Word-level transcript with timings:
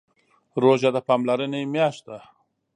روژه 0.61 0.89
د 0.95 0.97
پاملرنې 1.07 1.61
میاشت 1.73 2.01
ده. 2.07 2.17